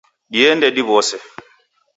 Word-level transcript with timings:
Diende 0.33 0.67
diwose. 0.77 1.15